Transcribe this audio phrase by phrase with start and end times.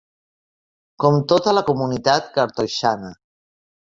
[1.03, 3.15] Com tota la comunitat cartoixana.